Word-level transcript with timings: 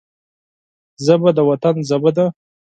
ژبه 1.05 1.29
د 1.37 1.39
وطن 1.49 1.75
ژبه 1.89 2.11
ده 2.17 2.25